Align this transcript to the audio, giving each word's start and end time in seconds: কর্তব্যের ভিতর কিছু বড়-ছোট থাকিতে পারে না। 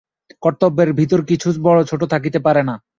কর্তব্যের 0.43 0.89
ভিতর 0.93 1.19
কিছু 1.25 1.47
বড়-ছোট 1.61 2.01
থাকিতে 2.13 2.39
পারে 2.39 2.61
না। 2.63 2.75